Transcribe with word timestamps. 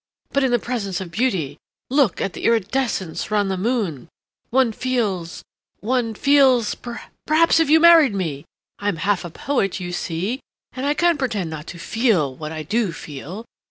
But 0.31 0.43
in 0.43 0.49
the 0.49 0.57
presence 0.57 0.99
of 0.99 1.11
beauty—look 1.11 2.21
at 2.21 2.33
the 2.33 2.45
iridescence 2.45 3.29
round 3.29 3.51
the 3.51 3.55
moon!—one 3.55 4.71
feels—one 4.71 6.15
feels—Perhaps 6.15 7.59
if 7.59 7.69
you 7.69 7.79
married 7.79 8.15
me—I'm 8.15 8.95
half 8.95 9.23
a 9.23 9.29
poet, 9.29 9.79
you 9.79 9.91
see, 9.91 10.39
and 10.73 10.87
I 10.87 10.95
can't 10.95 11.19
pretend 11.19 11.51
not 11.51 11.67
to 11.67 11.77
feel 11.77 12.33
what 12.33 12.51
I 12.51 12.63
do 12.63 12.91
feel. 12.91 13.45